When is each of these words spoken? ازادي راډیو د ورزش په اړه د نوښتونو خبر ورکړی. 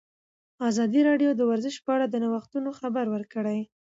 ازادي 0.69 1.01
راډیو 1.09 1.31
د 1.35 1.41
ورزش 1.51 1.75
په 1.85 1.89
اړه 1.95 2.05
د 2.09 2.15
نوښتونو 2.23 2.69
خبر 2.79 3.05
ورکړی. 3.15 3.59